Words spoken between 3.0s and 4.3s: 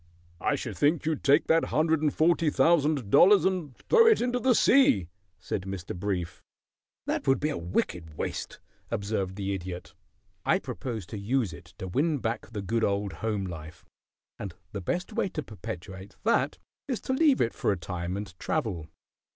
dollars and throw it